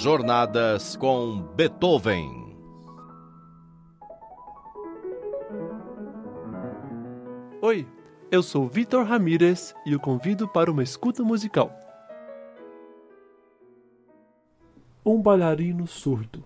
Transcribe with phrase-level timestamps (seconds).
[0.00, 2.54] Jornadas com Beethoven.
[7.60, 7.84] Oi,
[8.30, 11.76] eu sou Vitor Ramírez e o convido para uma escuta musical.
[15.04, 16.44] Um bailarino surdo.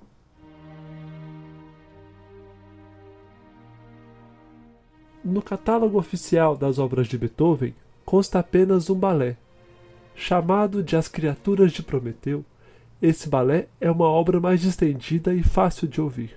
[5.22, 9.36] No catálogo oficial das obras de Beethoven consta apenas um balé.
[10.14, 12.42] Chamado de As Criaturas de Prometeu,
[13.02, 16.36] esse balé é uma obra mais distendida e fácil de ouvir.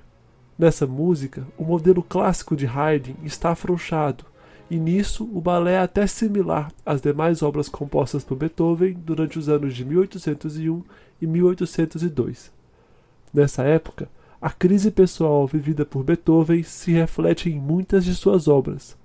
[0.58, 4.26] Nessa música, o modelo clássico de Haydn está afrouxado,
[4.68, 9.48] e nisso o balé é até similar às demais obras compostas por Beethoven durante os
[9.48, 10.84] anos de 1801
[11.22, 12.52] e 1802.
[13.32, 14.10] Nessa época,
[14.42, 18.98] a crise pessoal vivida por Beethoven se reflete em muitas de suas obras,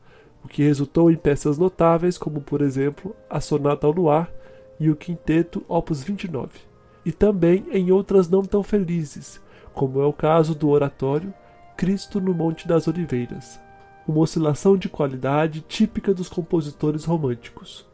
[0.42, 4.32] o que resultou em peças notáveis como, por exemplo, a Sonata ao Luar
[4.78, 6.69] e o Quinteto Opus 29,
[7.04, 9.40] e também em outras não tão felizes,
[9.72, 11.32] como é o caso do oratório
[11.76, 13.60] Cristo no Monte das Oliveiras,
[14.06, 17.88] uma oscilação de qualidade típica dos compositores românticos.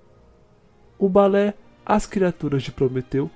[0.99, 3.31] O balé As Criaturas de Prometeu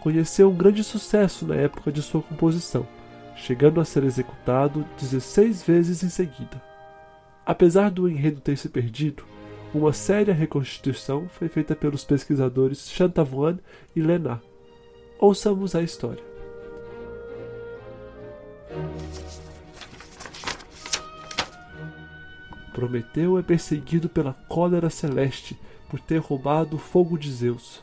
[0.00, 2.86] conheceu um grande sucesso na época de sua composição,
[3.34, 6.62] chegando a ser executado 16 vezes em seguida.
[7.44, 9.24] Apesar do enredo ter se perdido,
[9.74, 13.58] uma séria reconstituição foi feita pelos pesquisadores Chantavoine
[13.94, 14.40] e Lenat.
[15.18, 16.22] Ouçamos a história.
[22.74, 27.82] Prometeu é perseguido pela cólera celeste por ter roubado o fogo de Zeus.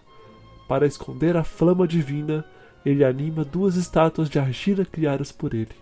[0.68, 2.46] Para esconder a flama divina,
[2.86, 5.76] ele anima duas estátuas de argila criadas por ele.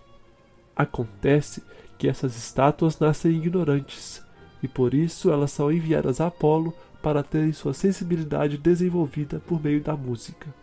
[0.74, 1.62] Acontece
[1.98, 4.24] que essas estátuas nascem ignorantes,
[4.62, 9.82] e por isso elas são enviadas a Apolo para terem sua sensibilidade desenvolvida por meio
[9.82, 10.61] da música.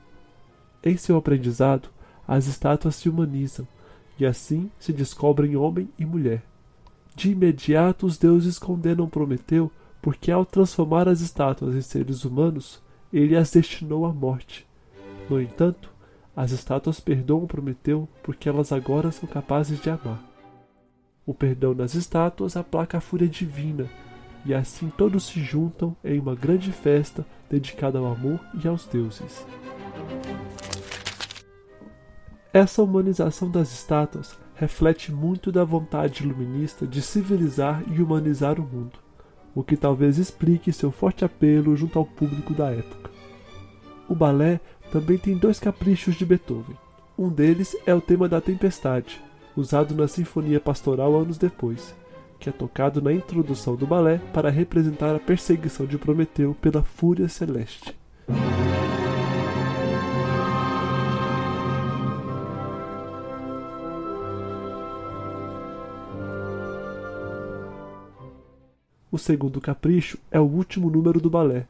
[0.83, 1.89] Em seu aprendizado,
[2.27, 3.67] as estátuas se humanizam,
[4.19, 6.43] e assim se descobrem homem e mulher.
[7.15, 9.71] De imediato os deuses condenam Prometeu
[10.01, 12.81] porque ao transformar as estátuas em seres humanos,
[13.11, 14.65] ele as destinou à morte.
[15.29, 15.91] No entanto,
[16.35, 20.23] as estátuas perdoam Prometeu porque elas agora são capazes de amar.
[21.25, 23.89] O perdão das estátuas aplaca a fúria divina,
[24.45, 29.45] e assim todos se juntam em uma grande festa dedicada ao amor e aos deuses.
[32.51, 38.97] Essa humanização das estátuas reflete muito da vontade iluminista de civilizar e humanizar o mundo,
[39.53, 43.11] o que talvez explique seu forte apelo junto ao público da época.
[44.07, 44.59] O balé
[44.91, 46.75] também tem dois caprichos de Beethoven.
[47.15, 49.21] Um deles é o tema da tempestade,
[49.55, 51.93] usado na Sinfonia Pastoral anos depois,
[52.39, 57.29] que é tocado na introdução do balé para representar a perseguição de Prometeu pela fúria
[57.29, 57.95] celeste.
[69.11, 71.65] O segundo capricho é o último número do balé,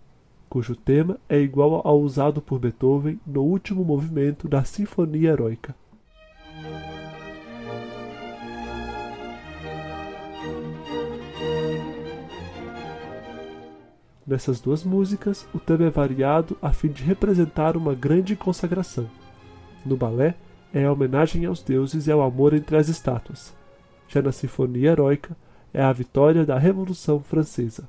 [0.50, 5.74] cujo tema é igual ao usado por Beethoven no último movimento da Sinfonia Heroica.
[14.28, 19.10] Nessas duas músicas, o tema é variado a fim de representar uma grande consagração.
[19.86, 20.36] No balé,
[20.74, 23.56] é a homenagem aos deuses e ao amor entre as estátuas.
[24.10, 25.36] Já na Sinfonia Heroica,
[25.74, 27.88] é a vitória da Revolução Francesa.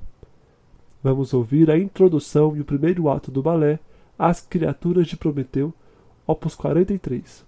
[1.03, 3.79] Vamos ouvir a introdução e o primeiro ato do balé
[4.19, 5.73] As Criaturas de Prometeu,
[6.27, 7.45] opus 43.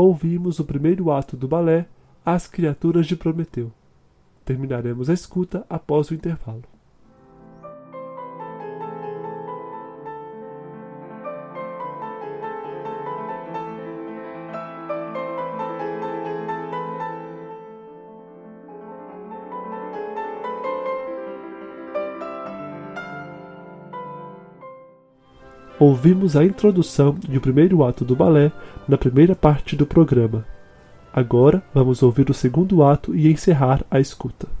[0.00, 1.84] Ouvimos o primeiro ato do balé
[2.24, 3.72] As Criaturas de Prometeu.
[4.44, 6.62] Terminaremos a escuta após o intervalo.
[25.80, 28.50] Ouvimos a introdução e o primeiro ato do balé
[28.88, 30.44] na primeira parte do programa.
[31.12, 34.57] Agora vamos ouvir o segundo ato e encerrar a escuta.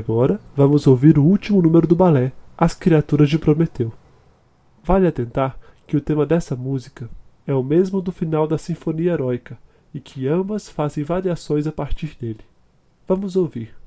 [0.00, 3.92] Agora vamos ouvir o último número do balé, As Criaturas de Prometeu.
[4.82, 7.10] Vale atentar que o tema dessa música
[7.46, 9.58] é o mesmo do final da Sinfonia Heróica
[9.92, 12.40] e que ambas fazem variações a partir dele.
[13.06, 13.79] Vamos ouvir.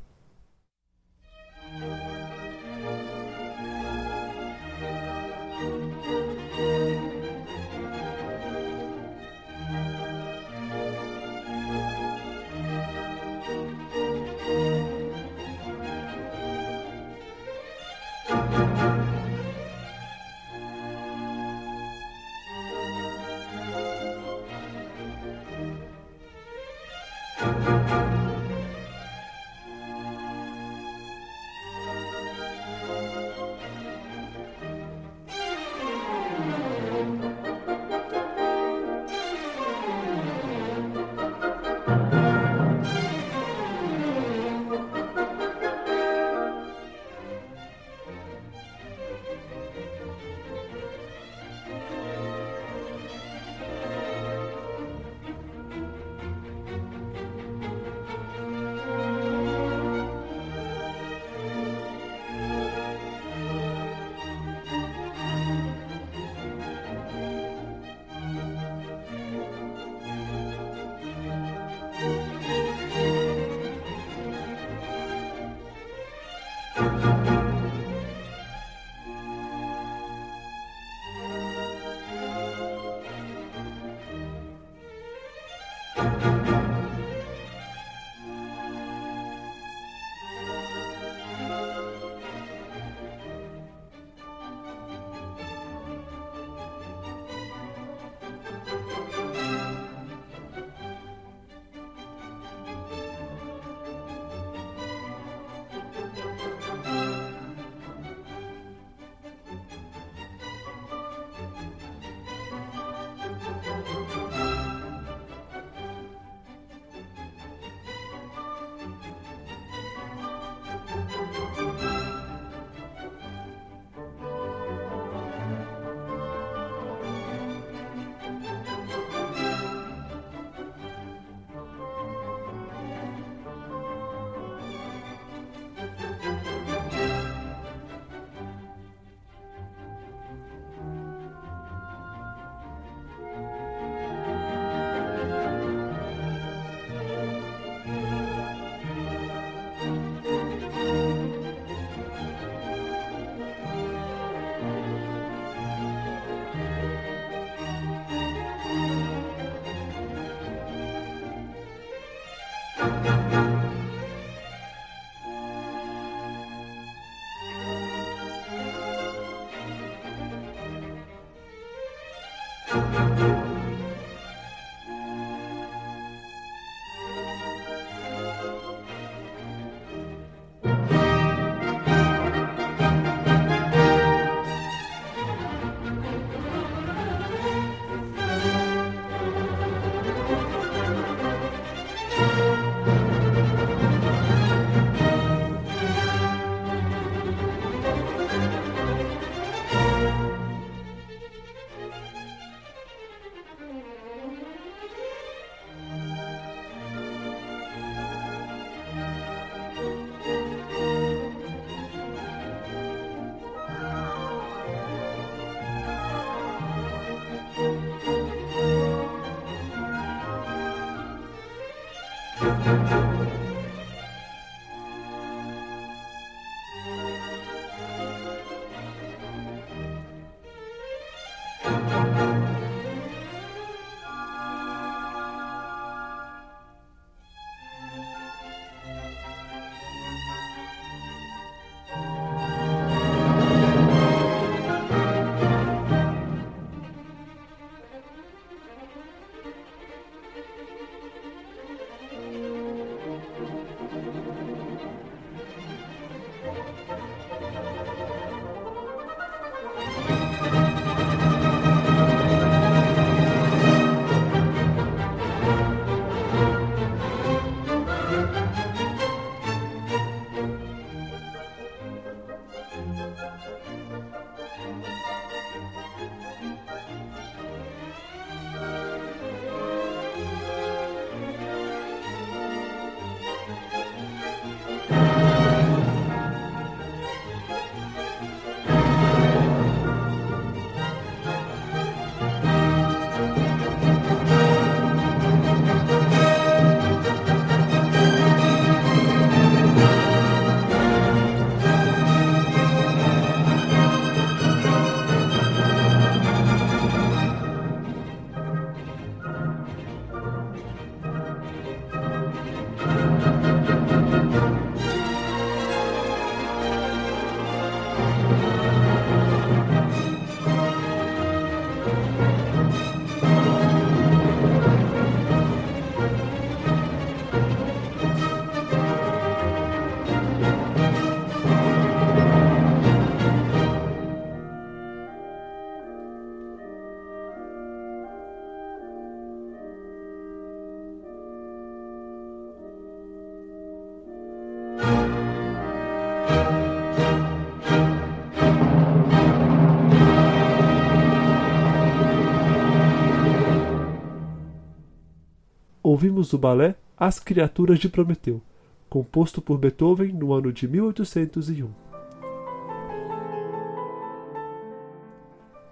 [356.04, 358.42] Temos o balé As Criaturas de Prometeu,
[358.90, 361.70] composto por Beethoven no ano de 1801.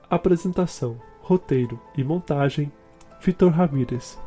[0.09, 2.71] Apresentação, roteiro e montagem:
[3.19, 4.17] Vitor Ramírez.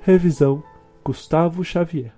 [0.00, 0.60] Revisão:
[1.04, 2.17] Gustavo Xavier.